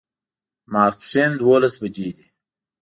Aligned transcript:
ماسپښین 0.71 1.31
دوولس 1.39 1.75
بجې 1.81 2.09
دي 2.15 2.25